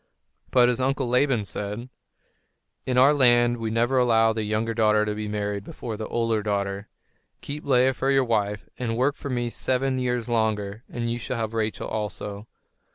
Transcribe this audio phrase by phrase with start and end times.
[0.49, 1.87] But his uncle Laban said:
[2.87, 6.41] "In our land we never allow the younger daughter to be married before the older
[6.41, 6.87] daughter.
[7.41, 11.37] Keep Leah for your wife, and work for me seven years longer, and you shall
[11.37, 12.47] have Rachel also."